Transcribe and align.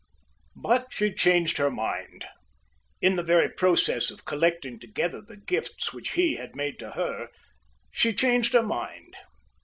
But 0.55 0.87
she 0.91 1.13
changed 1.13 1.57
her 1.57 1.69
mind. 1.69 2.25
In 3.03 3.17
the 3.17 3.21
very 3.21 3.47
process 3.47 4.09
of 4.09 4.25
collecting 4.25 4.79
together 4.79 5.21
the 5.21 5.37
gifts 5.37 5.93
which 5.93 6.13
he 6.13 6.37
had 6.37 6.55
made 6.55 6.79
to 6.79 6.93
her 6.93 7.27
she 7.91 8.11
changed 8.11 8.53
her 8.53 8.63
mind. 8.63 9.15